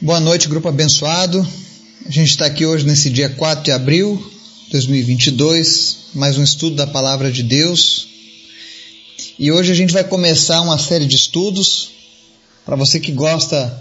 [0.00, 1.44] Boa noite, grupo abençoado.
[2.06, 4.16] A gente está aqui hoje nesse dia 4 de abril
[4.66, 8.06] de 2022, mais um estudo da Palavra de Deus.
[9.36, 11.90] E hoje a gente vai começar uma série de estudos
[12.64, 13.76] para você que gosta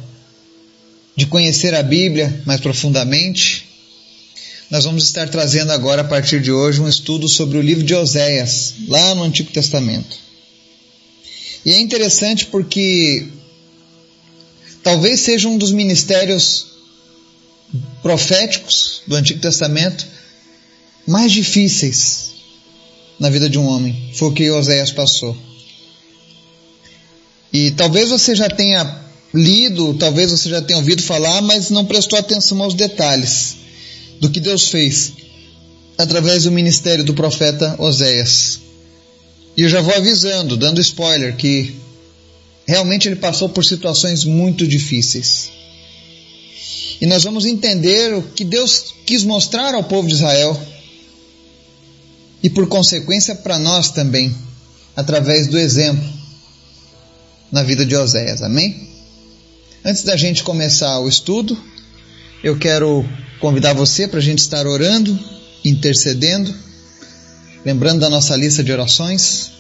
[1.16, 3.68] de conhecer a Bíblia mais profundamente.
[4.72, 7.94] Nós vamos estar trazendo agora, a partir de hoje, um estudo sobre o livro de
[7.94, 10.18] Oséias, lá no Antigo Testamento.
[11.64, 13.28] E é interessante porque
[14.88, 16.68] talvez seja um dos ministérios
[18.02, 20.08] proféticos do Antigo Testamento
[21.06, 22.32] mais difíceis
[23.20, 24.12] na vida de um homem.
[24.14, 25.36] Foi o que Oséias passou.
[27.52, 32.18] E talvez você já tenha lido, talvez você já tenha ouvido falar, mas não prestou
[32.18, 33.58] atenção aos detalhes
[34.22, 35.12] do que Deus fez
[35.98, 38.62] através do ministério do profeta Oséias.
[39.58, 41.76] E eu já vou avisando, dando spoiler, que
[42.68, 45.50] Realmente ele passou por situações muito difíceis.
[47.00, 50.60] E nós vamos entender o que Deus quis mostrar ao povo de Israel
[52.44, 54.36] e, por consequência, para nós também,
[54.96, 56.04] através do exemplo
[57.50, 58.42] na vida de Oséias.
[58.42, 58.90] Amém?
[59.86, 61.58] Antes da gente começar o estudo,
[62.44, 63.08] eu quero
[63.40, 65.18] convidar você para a gente estar orando,
[65.64, 66.54] intercedendo,
[67.64, 69.52] lembrando da nossa lista de orações.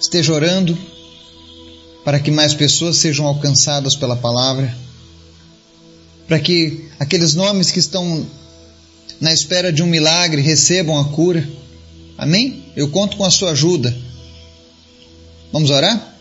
[0.00, 0.78] Esteja orando
[2.04, 4.74] para que mais pessoas sejam alcançadas pela palavra,
[6.28, 8.26] para que aqueles nomes que estão
[9.20, 11.48] na espera de um milagre recebam a cura.
[12.18, 12.64] Amém?
[12.76, 13.94] Eu conto com a sua ajuda.
[15.52, 16.14] Vamos orar?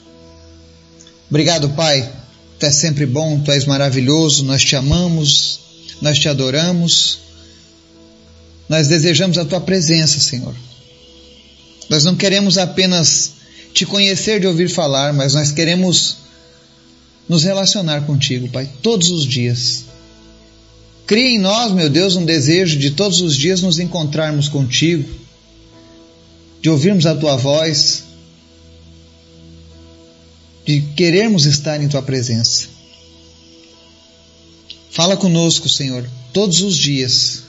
[1.29, 2.09] Obrigado, Pai.
[2.59, 5.59] Tu és sempre bom, tu és maravilhoso, nós te amamos,
[6.01, 7.19] nós te adoramos.
[8.69, 10.55] Nós desejamos a tua presença, Senhor.
[11.89, 13.33] Nós não queremos apenas
[13.73, 16.17] te conhecer de ouvir falar, mas nós queremos
[17.27, 19.85] nos relacionar contigo, Pai, todos os dias.
[21.07, 25.09] Cria em nós, meu Deus, um desejo de todos os dias nos encontrarmos contigo,
[26.61, 28.03] de ouvirmos a tua voz,
[30.65, 32.67] de querermos estar em tua presença.
[34.91, 37.43] Fala conosco, Senhor, todos os dias.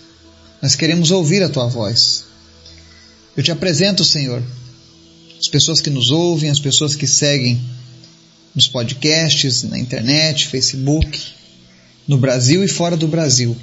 [0.62, 2.24] Nós queremos ouvir a tua voz.
[3.36, 4.42] Eu te apresento, Senhor,
[5.44, 7.60] as pessoas que nos ouvem, as pessoas que seguem
[8.54, 11.22] nos podcasts, na internet, Facebook,
[12.08, 13.54] no Brasil e fora do Brasil.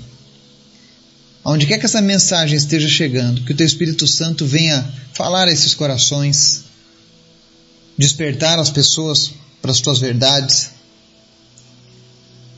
[1.43, 5.51] Aonde quer que essa mensagem esteja chegando, que o Teu Espírito Santo venha falar a
[5.51, 6.65] esses corações,
[7.97, 10.69] despertar as pessoas para as Tuas verdades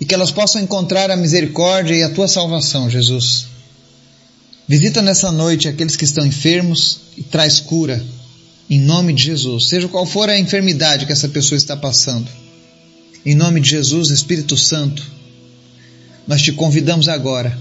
[0.02, 3.46] e que elas possam encontrar a misericórdia e a Tua salvação, Jesus.
[4.68, 8.04] Visita nessa noite aqueles que estão enfermos e traz cura
[8.70, 12.30] em nome de Jesus, seja qual for a enfermidade que essa pessoa está passando.
[13.26, 15.04] Em nome de Jesus, Espírito Santo,
[16.28, 17.58] nós te convidamos agora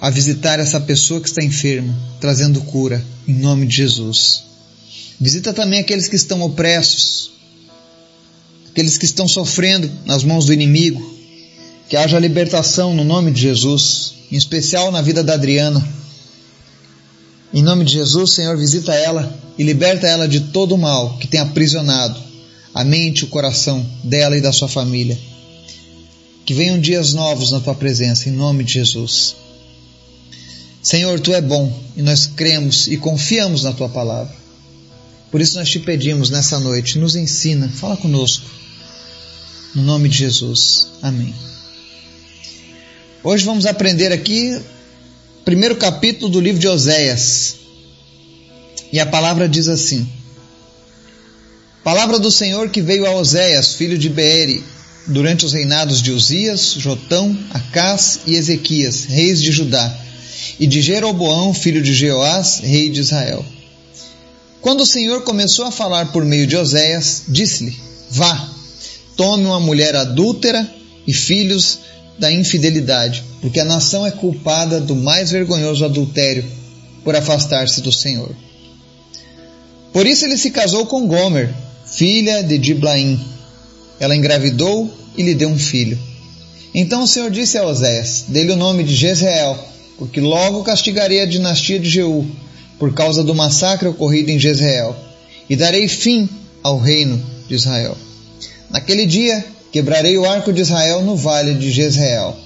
[0.00, 4.44] a visitar essa pessoa que está enferma, trazendo cura, em nome de Jesus.
[5.20, 7.32] Visita também aqueles que estão opressos,
[8.70, 11.14] aqueles que estão sofrendo nas mãos do inimigo,
[11.88, 15.86] que haja libertação no nome de Jesus, em especial na vida da Adriana
[17.56, 21.26] em nome de Jesus, Senhor, visita ela e liberta ela de todo o mal que
[21.26, 22.20] tem aprisionado
[22.74, 25.18] a mente o coração dela e da sua família.
[26.44, 29.36] Que venham dias novos na tua presença, em nome de Jesus.
[30.82, 34.36] Senhor, tu é bom e nós cremos e confiamos na tua palavra.
[35.30, 38.44] Por isso nós te pedimos nessa noite, nos ensina, fala conosco.
[39.74, 40.88] No nome de Jesus.
[41.00, 41.34] Amém.
[43.24, 44.60] Hoje vamos aprender aqui
[45.46, 47.54] primeiro capítulo do livro de Oséias.
[48.92, 50.04] E a palavra diz assim:
[51.84, 54.64] Palavra do Senhor que veio a Oséias, filho de Beeri,
[55.06, 59.96] durante os reinados de Uzias, Jotão, Acás e Ezequias, reis de Judá,
[60.58, 63.46] e de Jeroboão, filho de Jeoás, rei de Israel.
[64.60, 67.76] Quando o Senhor começou a falar por meio de Oséias, disse-lhe:
[68.10, 68.50] Vá,
[69.16, 70.68] tome uma mulher adúltera
[71.06, 71.78] e filhos
[72.18, 76.44] da infidelidade, porque a nação é culpada do mais vergonhoso adultério
[77.04, 78.34] por afastar-se do Senhor.
[79.92, 81.54] Por isso ele se casou com Gomer,
[81.86, 83.20] filha de Diblaim.
[83.98, 85.98] Ela engravidou e lhe deu um filho.
[86.74, 89.58] Então o Senhor disse a Oséias: Dê-lhe o nome de Jezreel,
[89.96, 92.26] porque logo castigarei a dinastia de Jeú,
[92.78, 94.94] por causa do massacre ocorrido em Jezreel,
[95.48, 96.28] e darei fim
[96.62, 97.96] ao reino de Israel.
[98.68, 102.36] Naquele dia Quebrarei o arco de Israel no vale de Jezreel.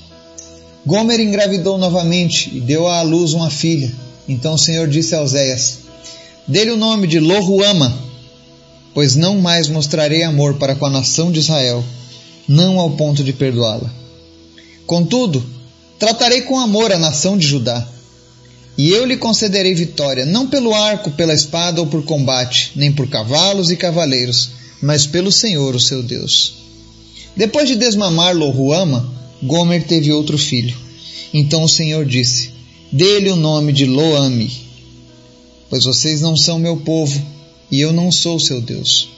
[0.84, 3.92] Gomer engravidou novamente e deu à luz uma filha.
[4.28, 5.80] Então o Senhor disse a Oséias:
[6.48, 7.96] Dê-lhe o nome de Lohuama,
[8.94, 11.84] pois não mais mostrarei amor para com a nação de Israel,
[12.48, 13.90] não ao ponto de perdoá-la.
[14.86, 15.44] Contudo,
[15.98, 17.86] tratarei com amor a nação de Judá.
[18.78, 23.08] E eu lhe concederei vitória, não pelo arco, pela espada ou por combate, nem por
[23.08, 24.50] cavalos e cavaleiros,
[24.80, 26.59] mas pelo Senhor, o seu Deus.
[27.36, 29.08] Depois de desmamar Lohuama,
[29.42, 30.76] Gomer teve outro filho.
[31.32, 32.50] Então o Senhor disse:
[32.92, 34.50] Dê-lhe o nome de Loami,
[35.68, 37.20] pois vocês não são meu povo,
[37.70, 39.08] e eu não sou seu Deus.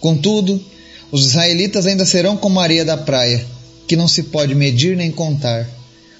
[0.00, 0.62] Contudo,
[1.10, 3.44] os israelitas ainda serão como a areia da praia,
[3.86, 5.68] que não se pode medir nem contar.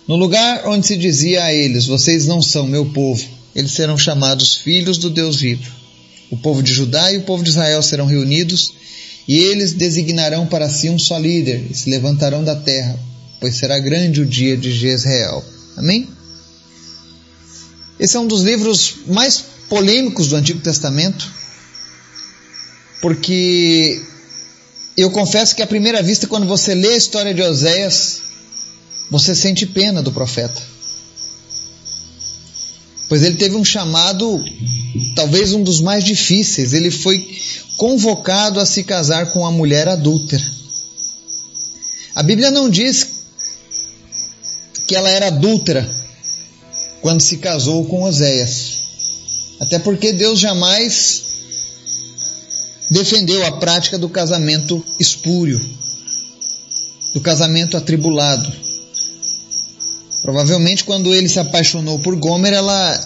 [0.07, 4.57] No lugar onde se dizia a eles: Vocês não são meu povo, eles serão chamados
[4.57, 5.71] filhos do Deus vivo.
[6.31, 8.73] O povo de Judá e o povo de Israel serão reunidos,
[9.27, 12.99] e eles designarão para si um só líder, e se levantarão da terra,
[13.41, 15.45] pois será grande o dia de Jezreel.
[15.77, 16.09] Amém?
[17.99, 21.31] Esse é um dos livros mais polêmicos do Antigo Testamento,
[23.01, 24.01] porque
[24.97, 28.23] eu confesso que à primeira vista, quando você lê a história de Oséias,
[29.11, 30.76] você sente pena do profeta.
[33.09, 34.45] Pois ele teve um chamado,
[35.15, 36.73] talvez um dos mais difíceis.
[36.73, 37.39] Ele foi
[37.77, 40.45] convocado a se casar com uma mulher adúltera.
[42.15, 43.07] A Bíblia não diz
[44.87, 45.89] que ela era adúltera
[47.01, 48.79] quando se casou com Oséias.
[49.61, 51.25] Até porque Deus jamais
[52.91, 55.61] defendeu a prática do casamento espúrio,
[57.15, 58.66] do casamento atribulado.
[60.23, 63.01] Provavelmente, quando ele se apaixonou por Gomer, ela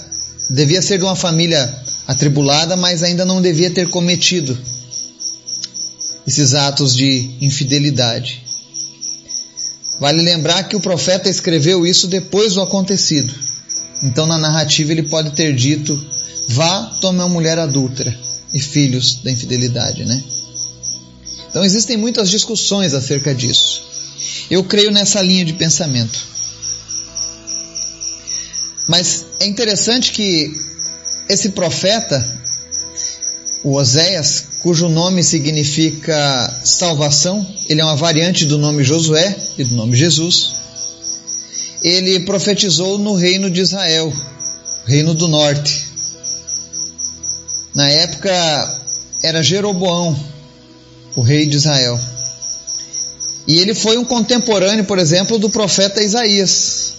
[0.48, 1.72] devia ser de uma família
[2.06, 4.56] atribulada, mas ainda não devia ter cometido
[6.26, 8.42] esses atos de infidelidade.
[10.00, 13.32] Vale lembrar que o profeta escreveu isso depois do acontecido.
[14.02, 16.00] Então, na narrativa, ele pode ter dito:
[16.48, 18.16] Vá, tome uma mulher adúltera
[18.52, 20.22] e filhos da infidelidade, né?
[21.50, 23.82] Então, existem muitas discussões acerca disso.
[24.50, 26.18] Eu creio nessa linha de pensamento.
[28.90, 30.52] Mas é interessante que
[31.28, 32.22] esse profeta,
[33.62, 39.76] o Oséias, cujo nome significa salvação, ele é uma variante do nome Josué e do
[39.76, 40.60] nome Jesus
[41.82, 44.12] ele profetizou no reino de Israel,
[44.84, 45.86] reino do norte.
[47.74, 48.80] Na época
[49.22, 50.18] era Jeroboão,
[51.16, 51.98] o rei de Israel.
[53.46, 56.94] E ele foi um contemporâneo, por exemplo, do profeta Isaías.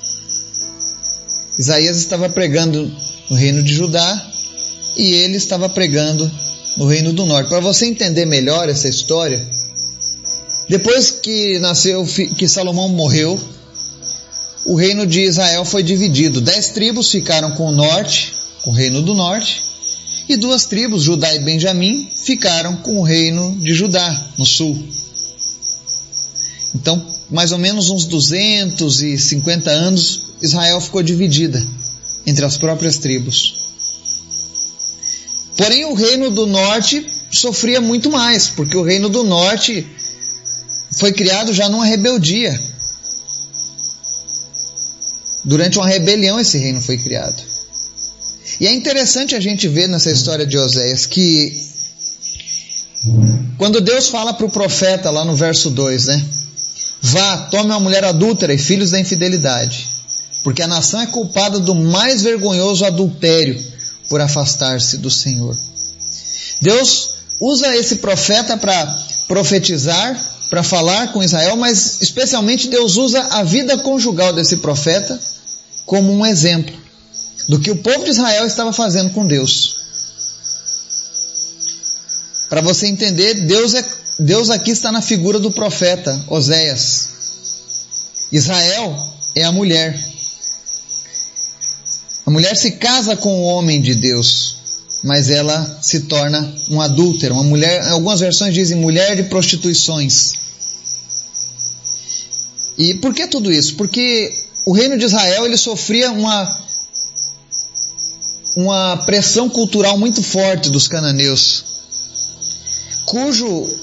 [1.62, 2.92] Isaías estava pregando
[3.30, 4.32] no reino de Judá
[4.98, 6.30] e ele estava pregando
[6.76, 7.50] no reino do norte.
[7.50, 9.48] Para você entender melhor essa história,
[10.68, 12.04] depois que nasceu
[12.36, 13.40] que Salomão morreu,
[14.66, 16.42] o reino de Israel foi dividido.
[16.42, 19.62] Dez tribos ficaram com o norte, com o reino do norte,
[20.28, 24.84] e duas tribos, Judá e Benjamim, ficaram com o reino de Judá, no sul.
[26.74, 31.66] Então, mais ou menos uns 250 anos, Israel ficou dividida
[32.26, 33.62] entre as próprias tribos.
[35.58, 39.86] Porém, o reino do norte sofria muito mais, porque o reino do norte
[40.98, 42.60] foi criado já numa rebeldia.
[45.44, 47.42] Durante uma rebelião esse reino foi criado.
[48.60, 51.72] E é interessante a gente ver nessa história de Oséias que
[53.58, 56.26] quando Deus fala para o profeta lá no verso 2, né?
[57.02, 59.90] Vá, tome uma mulher adúltera e filhos da infidelidade,
[60.44, 63.62] porque a nação é culpada do mais vergonhoso adultério
[64.10, 65.58] por afastar-se do Senhor.
[66.60, 68.86] Deus usa esse profeta para
[69.28, 70.20] profetizar,
[70.50, 75.20] para falar com Israel, mas especialmente Deus usa a vida conjugal desse profeta
[75.86, 76.76] como um exemplo
[77.48, 79.78] do que o povo de Israel estava fazendo com Deus.
[82.50, 83.86] Para você entender, Deus, é,
[84.20, 87.08] Deus aqui está na figura do profeta Oséias.
[88.32, 88.96] Israel
[89.36, 89.98] é a mulher.
[92.32, 94.56] A mulher se casa com o homem de Deus,
[95.04, 100.32] mas ela se torna um adúltero, uma mulher, algumas versões dizem mulher de prostituições.
[102.78, 103.76] E por que tudo isso?
[103.76, 104.34] Porque
[104.66, 106.62] o reino de Israel ele sofria uma,
[108.56, 111.66] uma pressão cultural muito forte dos cananeus,
[113.08, 113.78] cujo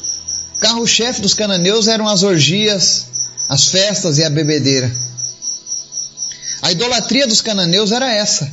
[0.58, 3.08] carro-chefe dos cananeus eram as orgias,
[3.46, 4.90] as festas e a bebedeira.
[6.68, 8.46] A idolatria dos cananeus era essa.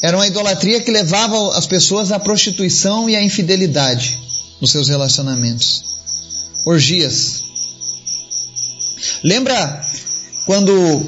[0.00, 4.16] Era uma idolatria que levava as pessoas à prostituição e à infidelidade
[4.60, 5.82] nos seus relacionamentos.
[6.64, 7.42] Orgias.
[9.24, 9.84] Lembra
[10.46, 11.04] quando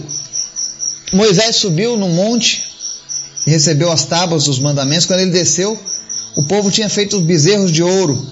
[1.13, 2.65] Moisés subiu no monte
[3.47, 5.81] e recebeu as tábuas dos mandamentos, quando ele desceu,
[6.35, 8.27] o povo tinha feito os bezerros de ouro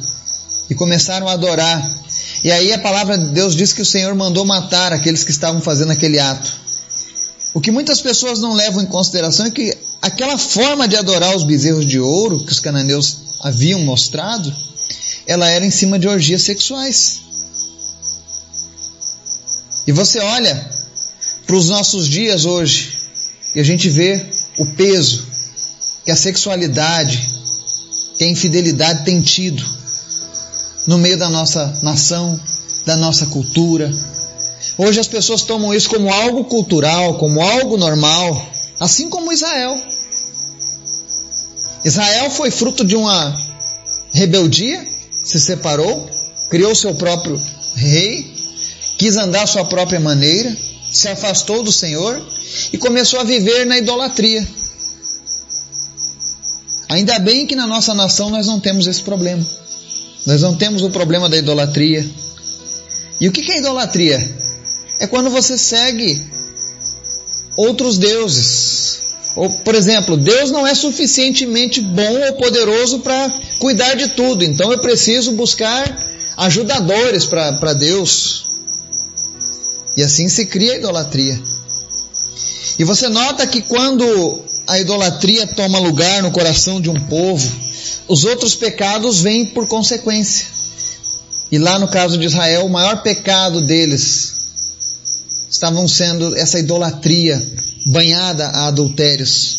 [0.69, 1.89] e começaram a adorar.
[2.43, 5.61] E aí a palavra de Deus diz que o Senhor mandou matar aqueles que estavam
[5.61, 6.59] fazendo aquele ato.
[7.53, 11.45] O que muitas pessoas não levam em consideração é que aquela forma de adorar os
[11.45, 14.55] bezerros de ouro que os cananeus haviam mostrado,
[15.27, 17.21] ela era em cima de orgias sexuais.
[19.87, 20.71] E você olha
[21.47, 22.99] para os nossos dias hoje
[23.55, 24.25] e a gente vê
[24.57, 25.25] o peso
[26.05, 27.29] que a sexualidade,
[28.17, 29.65] que a infidelidade tem tido
[30.87, 32.39] no meio da nossa nação,
[32.87, 33.93] da nossa cultura.
[34.77, 39.81] Hoje as pessoas tomam isso como algo cultural, como algo normal, assim como Israel.
[41.85, 43.35] Israel foi fruto de uma
[44.13, 44.87] rebeldia,
[45.23, 46.11] se separou,
[46.49, 47.41] criou seu próprio
[47.75, 48.35] rei,
[48.99, 50.55] quis andar sua própria maneira,
[50.93, 52.21] se afastou do Senhor
[52.73, 54.47] e começou a viver na idolatria.
[56.89, 59.47] Ainda bem que na nossa nação nós não temos esse problema.
[60.27, 62.05] Nós não temos o problema da idolatria.
[63.21, 64.40] E o que é idolatria?
[65.01, 66.23] É quando você segue
[67.57, 69.01] outros deuses.
[69.35, 74.71] Ou, por exemplo, Deus não é suficientemente bom ou poderoso para cuidar de tudo, então
[74.71, 78.45] eu preciso buscar ajudadores para Deus.
[79.97, 81.41] E assim se cria a idolatria.
[82.79, 87.51] E você nota que quando a idolatria toma lugar no coração de um povo,
[88.07, 90.47] os outros pecados vêm por consequência.
[91.51, 94.40] E lá no caso de Israel, o maior pecado deles
[95.51, 97.41] estavam sendo essa idolatria
[97.87, 99.59] banhada a adultérios.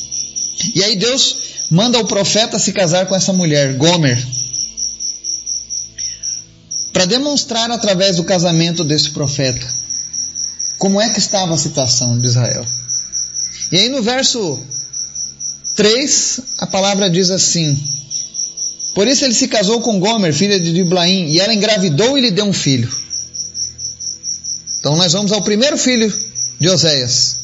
[0.73, 1.37] E aí Deus
[1.69, 4.17] manda o profeta se casar com essa mulher, Gomer,
[6.93, 9.65] para demonstrar através do casamento desse profeta
[10.77, 12.65] como é que estava a situação de Israel.
[13.71, 14.59] E aí no verso
[15.75, 17.77] 3, a palavra diz assim:
[18.93, 22.31] Por isso ele se casou com Gomer, filha de Diblaim, e ela engravidou e lhe
[22.31, 22.91] deu um filho.
[24.81, 26.11] Então nós vamos ao primeiro filho
[26.59, 27.37] de Oséias.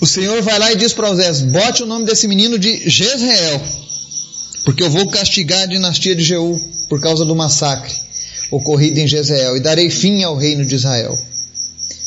[0.00, 3.62] O Senhor vai lá e diz para Oséias: Bote o nome desse menino de Jezreel,
[4.64, 8.04] porque eu vou castigar a dinastia de Jeú por causa do massacre
[8.50, 11.18] ocorrido em Jezreel, e darei fim ao reino de Israel.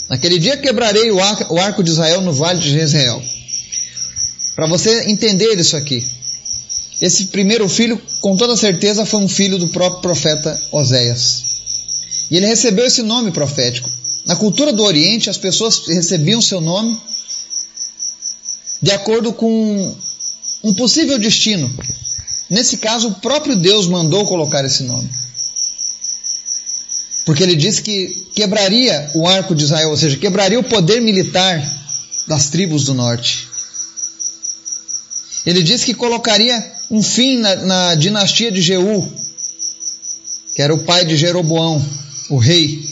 [0.09, 1.19] Naquele dia quebrarei o
[1.59, 3.21] arco de Israel no vale de Jezreel.
[4.55, 6.05] Para você entender isso aqui.
[6.99, 11.45] Esse primeiro filho, com toda certeza, foi um filho do próprio profeta Oséias.
[12.29, 13.89] E ele recebeu esse nome profético.
[14.29, 16.95] Na cultura do Oriente, as pessoas recebiam seu nome
[18.79, 19.98] de acordo com
[20.63, 21.69] um possível destino.
[22.48, 25.09] Nesse caso, o próprio Deus mandou colocar esse nome
[27.29, 31.63] porque ele disse que quebraria o arco de Israel, ou seja, quebraria o poder militar
[32.27, 33.48] das tribos do norte.
[35.45, 39.07] Ele disse que colocaria um fim na, na dinastia de Jeú,
[40.55, 41.86] que era o pai de Jeroboão,
[42.31, 42.88] o rei.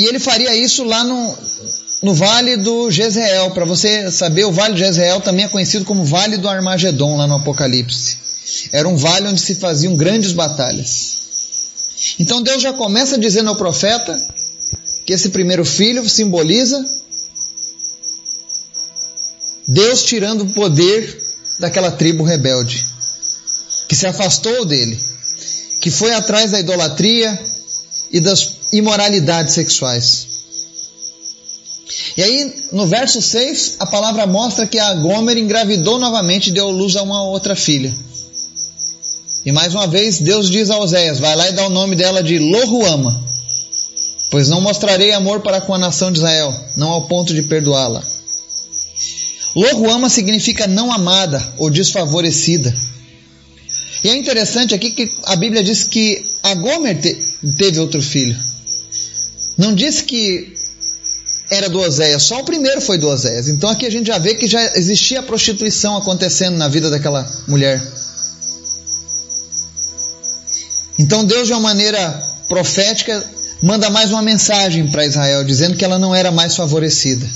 [0.00, 1.38] E ele faria isso lá no,
[2.00, 3.50] no Vale do Jezreel.
[3.50, 7.26] Para você saber, o Vale de Jezreel também é conhecido como Vale do Armagedon, lá
[7.26, 8.16] no Apocalipse.
[8.72, 11.18] Era um vale onde se faziam grandes batalhas.
[12.18, 14.18] Então Deus já começa dizendo ao profeta
[15.04, 16.82] que esse primeiro filho simboliza
[19.68, 21.22] Deus tirando o poder
[21.58, 22.86] daquela tribo rebelde,
[23.86, 24.98] que se afastou dele,
[25.80, 27.38] que foi atrás da idolatria
[28.10, 30.28] e das imoralidades sexuais.
[32.16, 36.70] E aí, no verso 6, a palavra mostra que a Gomer engravidou novamente e deu
[36.70, 37.94] luz a uma outra filha.
[39.44, 42.22] E mais uma vez, Deus diz a Oséias: vai lá e dá o nome dela
[42.22, 43.24] de Lohuama,
[44.30, 48.02] pois não mostrarei amor para com a nação de Israel, não ao ponto de perdoá-la.
[49.54, 52.74] Lohuama significa não amada ou desfavorecida.
[54.04, 57.14] E é interessante aqui que a Bíblia diz que a Gomer te,
[57.58, 58.49] teve outro filho.
[59.60, 60.56] Não diz que
[61.50, 63.46] era do Oséias, só o primeiro foi do Oséias.
[63.46, 67.30] Então aqui a gente já vê que já existia a prostituição acontecendo na vida daquela
[67.46, 67.78] mulher.
[70.98, 72.00] Então Deus, de uma maneira
[72.48, 73.22] profética,
[73.62, 77.28] manda mais uma mensagem para Israel, dizendo que ela não era mais favorecida.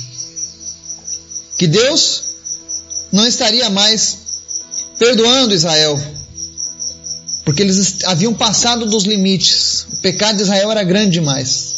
[1.58, 2.24] Que Deus
[3.12, 4.16] não estaria mais
[4.98, 6.02] perdoando Israel,
[7.44, 9.86] porque eles haviam passado dos limites.
[9.92, 11.73] O pecado de Israel era grande demais.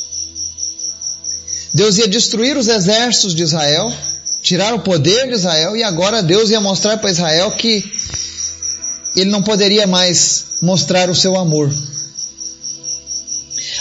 [1.76, 3.92] Deus ia destruir os exércitos de Israel,
[4.42, 7.85] tirar o poder de Israel, e agora Deus ia mostrar para Israel que
[9.14, 11.71] ele não poderia mais mostrar o seu amor.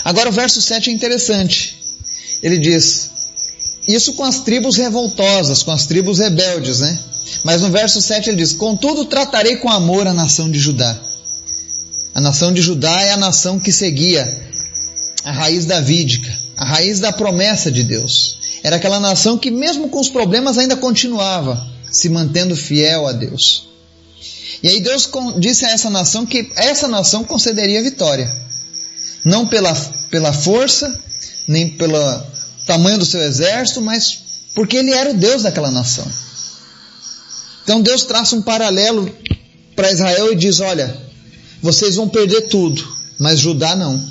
[0.04, 1.78] Agora o verso 7 é interessante.
[2.44, 3.12] Ele diz:
[3.88, 7.00] Isso com as tribos revoltosas, com as tribos rebeldes, né?
[7.46, 11.00] Mas no verso 7 ele diz: Contudo, tratarei com amor a nação de Judá.
[12.14, 14.44] A nação de Judá é a nação que seguia
[15.24, 18.38] a raiz davídica, a raiz da promessa de Deus.
[18.64, 23.68] Era aquela nação que, mesmo com os problemas, ainda continuava se mantendo fiel a Deus.
[24.64, 28.32] E aí Deus disse a essa nação que essa nação concederia vitória.
[29.24, 29.74] Não pela,
[30.10, 31.00] pela força,
[31.48, 32.00] nem pelo
[32.66, 34.18] tamanho do seu exército, mas
[34.54, 36.10] porque ele era o Deus daquela nação.
[37.64, 39.14] Então Deus traça um paralelo
[39.76, 40.96] para Israel e diz: Olha,
[41.62, 42.88] vocês vão perder tudo,
[43.20, 44.02] mas Judá não.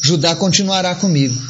[0.00, 1.49] Judá continuará comigo.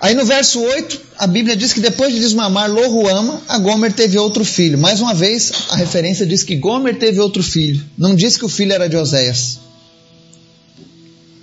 [0.00, 4.16] Aí no verso 8, a Bíblia diz que depois de desmamar Lohuama, a Gomer teve
[4.16, 4.78] outro filho.
[4.78, 7.84] Mais uma vez, a referência diz que Gomer teve outro filho.
[7.96, 9.58] Não diz que o filho era de Oséias.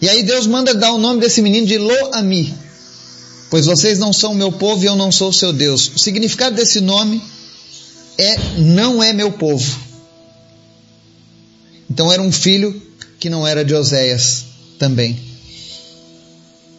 [0.01, 2.53] E aí Deus manda dar o nome desse menino de Lo-Ami,
[3.49, 5.91] pois vocês não são meu povo e eu não sou seu Deus.
[5.95, 7.21] O significado desse nome
[8.17, 9.79] é não é meu povo.
[11.89, 12.81] Então era um filho
[13.19, 14.45] que não era de Oséias
[14.77, 15.19] também,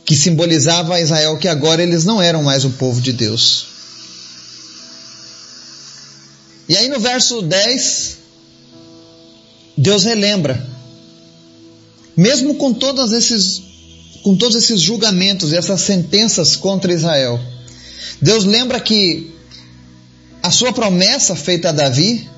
[0.07, 3.67] que simbolizava a Israel que agora eles não eram mais o povo de Deus.
[6.69, 8.19] E aí no verso 10,
[9.77, 10.77] Deus relembra
[12.17, 13.63] mesmo com todos esses,
[14.23, 17.39] com todos esses julgamentos e essas sentenças contra Israel,
[18.23, 19.35] Deus lembra que
[20.43, 22.29] a sua promessa feita a Davi,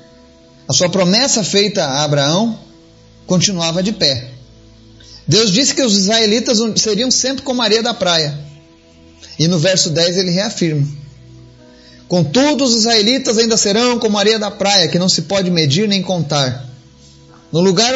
[0.67, 2.59] a sua promessa feita a Abraão,
[3.25, 4.28] continuava de pé.
[5.29, 8.35] Deus disse que os israelitas seriam sempre como areia da praia.
[9.37, 10.87] E no verso 10 ele reafirma:
[12.07, 16.01] Contudo, os israelitas ainda serão como areia da praia, que não se pode medir nem
[16.01, 16.67] contar.
[17.51, 17.93] No lugar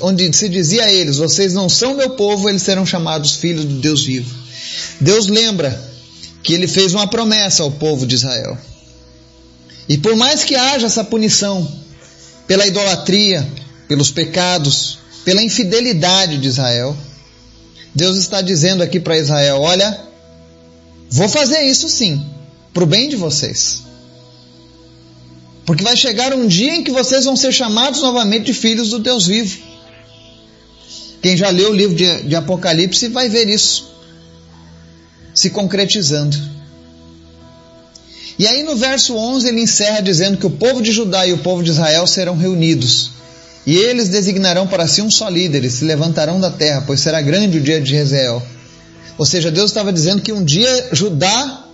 [0.00, 3.80] onde se dizia a eles: Vocês não são meu povo, eles serão chamados filhos do
[3.80, 4.32] Deus vivo.
[5.00, 5.76] Deus lembra
[6.40, 8.56] que ele fez uma promessa ao povo de Israel.
[9.88, 11.68] E por mais que haja essa punição
[12.46, 13.44] pela idolatria,
[13.88, 16.96] pelos pecados, pela infidelidade de Israel,
[17.94, 20.00] Deus está dizendo aqui para Israel: Olha,
[21.10, 22.24] vou fazer isso sim,
[22.72, 23.82] para o bem de vocês.
[25.66, 28.98] Porque vai chegar um dia em que vocês vão ser chamados novamente de filhos do
[28.98, 29.58] Deus vivo.
[31.22, 33.90] Quem já leu o livro de, de Apocalipse vai ver isso
[35.34, 36.36] se concretizando.
[38.38, 41.38] E aí no verso 11 ele encerra dizendo que o povo de Judá e o
[41.38, 43.10] povo de Israel serão reunidos.
[43.66, 47.20] E eles designarão para si um só líder e se levantarão da terra, pois será
[47.20, 48.42] grande o dia de Jezeel.
[49.18, 51.66] Ou seja, Deus estava dizendo que um dia Judá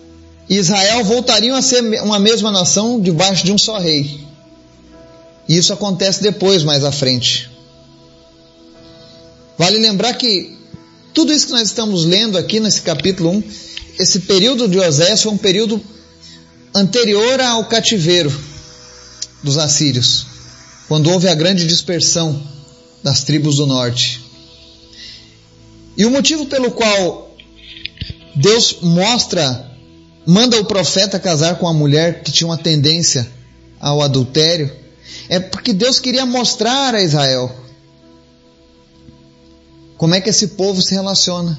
[0.49, 4.21] e Israel voltariam a ser uma mesma nação debaixo de um só rei.
[5.49, 7.51] E isso acontece depois, mais à frente.
[9.57, 10.57] Vale lembrar que
[11.15, 13.43] tudo isso que nós estamos lendo aqui nesse capítulo 1,
[13.99, 15.81] esse período de Osés foi um período
[16.75, 18.31] anterior ao cativeiro
[19.43, 20.27] dos assírios,
[20.89, 22.41] quando houve a grande dispersão
[23.03, 24.21] das tribos do norte.
[25.97, 27.35] E o motivo pelo qual
[28.35, 29.67] Deus mostra
[30.27, 33.31] manda o profeta casar com a mulher que tinha uma tendência
[33.79, 34.75] ao adultério,
[35.29, 37.55] é porque Deus queria mostrar a Israel
[39.97, 41.59] como é que esse povo se relaciona.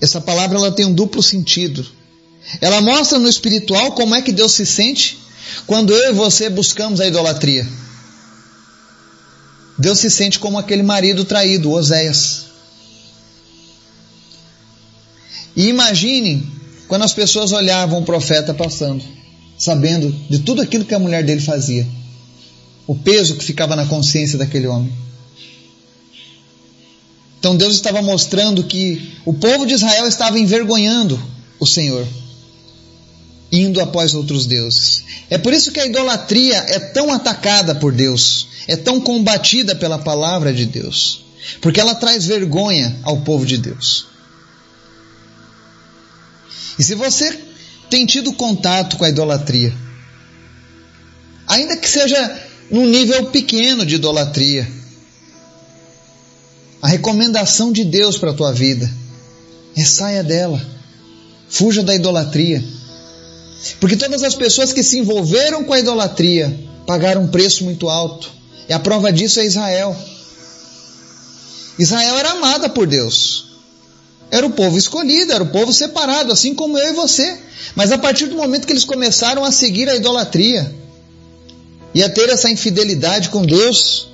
[0.00, 1.86] Essa palavra ela tem um duplo sentido.
[2.60, 5.18] Ela mostra no espiritual como é que Deus se sente
[5.66, 7.66] quando eu e você buscamos a idolatria.
[9.78, 12.46] Deus se sente como aquele marido traído, Oséias.
[15.56, 16.46] E imaginem
[16.88, 19.02] quando as pessoas olhavam o profeta passando,
[19.58, 21.86] sabendo de tudo aquilo que a mulher dele fazia,
[22.86, 24.92] o peso que ficava na consciência daquele homem.
[27.38, 31.20] Então Deus estava mostrando que o povo de Israel estava envergonhando
[31.58, 32.06] o Senhor,
[33.52, 35.04] indo após outros deuses.
[35.28, 39.98] É por isso que a idolatria é tão atacada por Deus, é tão combatida pela
[39.98, 41.22] palavra de Deus,
[41.60, 44.06] porque ela traz vergonha ao povo de Deus.
[46.78, 47.38] E se você
[47.90, 49.74] tem tido contato com a idolatria,
[51.46, 54.66] ainda que seja num nível pequeno de idolatria,
[56.80, 58.90] a recomendação de Deus para a tua vida
[59.76, 60.60] é saia dela,
[61.48, 62.64] fuja da idolatria.
[63.80, 68.30] Porque todas as pessoas que se envolveram com a idolatria pagaram um preço muito alto.
[68.68, 69.96] E a prova disso é Israel.
[71.78, 73.52] Israel era amada por Deus.
[74.30, 77.38] Era o povo escolhido, era o povo separado, assim como eu e você.
[77.74, 80.74] Mas a partir do momento que eles começaram a seguir a idolatria
[81.94, 84.08] e a ter essa infidelidade com Deus,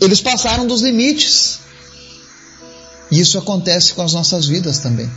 [0.00, 1.58] eles passaram dos limites.
[3.10, 5.10] E isso acontece com as nossas vidas também.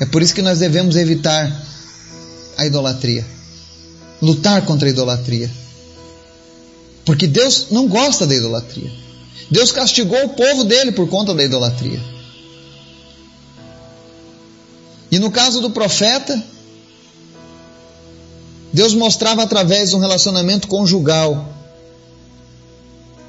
[0.00, 1.69] É por isso que nós devemos evitar
[2.60, 3.26] a idolatria,
[4.20, 5.50] lutar contra a idolatria.
[7.06, 8.92] Porque Deus não gosta da idolatria.
[9.50, 11.98] Deus castigou o povo dele por conta da idolatria.
[15.10, 16.40] E no caso do profeta,
[18.70, 21.56] Deus mostrava através de um relacionamento conjugal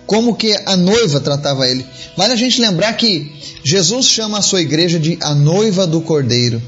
[0.06, 1.86] como que a noiva tratava ele.
[2.18, 6.62] Vale a gente lembrar que Jesus chama a sua igreja de a noiva do Cordeiro.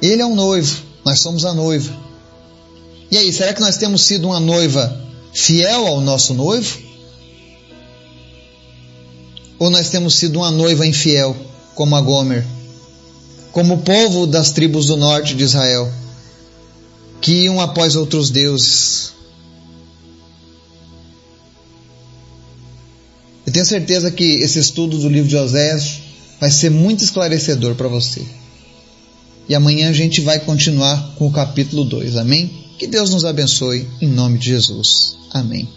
[0.00, 1.92] Ele é um noivo, nós somos a noiva.
[3.10, 5.00] E aí, será que nós temos sido uma noiva
[5.32, 6.78] fiel ao nosso noivo?
[9.58, 11.36] Ou nós temos sido uma noiva infiel,
[11.74, 12.44] como a Gomer?
[13.52, 15.92] Como o povo das tribos do norte de Israel,
[17.20, 19.12] que iam após outros deuses.
[23.46, 26.00] Eu tenho certeza que esse estudo do livro de Osés
[26.40, 28.26] vai ser muito esclarecedor para você.
[29.48, 32.50] E amanhã a gente vai continuar com o capítulo 2, amém?
[32.78, 35.16] Que Deus nos abençoe, em nome de Jesus.
[35.30, 35.68] Amém.